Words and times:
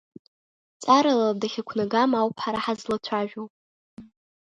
Ҵарала 0.81 1.39
дахьақәнагам 1.39 2.11
ауп 2.19 2.37
ҳара 2.43 2.63
ҳазлацәажәо. 2.63 3.43